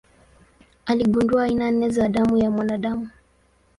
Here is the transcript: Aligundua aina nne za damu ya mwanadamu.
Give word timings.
Aligundua 0.85 1.43
aina 1.43 1.71
nne 1.71 1.89
za 1.89 2.09
damu 2.09 2.37
ya 2.37 2.51
mwanadamu. 2.51 3.09